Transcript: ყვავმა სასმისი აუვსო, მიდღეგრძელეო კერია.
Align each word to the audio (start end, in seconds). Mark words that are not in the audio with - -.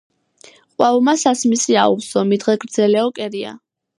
ყვავმა 0.77 1.13
სასმისი 1.25 1.77
აუვსო, 1.83 2.25
მიდღეგრძელეო 2.31 3.15
კერია. 3.21 3.55